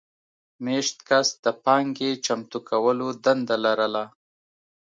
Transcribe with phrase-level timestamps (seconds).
[0.63, 4.03] مېشت کس د پانګې چمتو کولو دنده لرله.